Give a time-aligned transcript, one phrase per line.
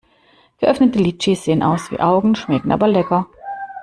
[0.57, 3.27] Geöffnete Litschis sehen aus wie Augen, schmecken aber lecker.